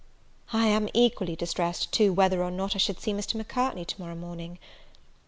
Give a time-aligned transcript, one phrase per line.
[0.51, 3.35] I am equally distressed, too, whether or not I should see Mr.
[3.35, 4.57] Macartney to morrow morning.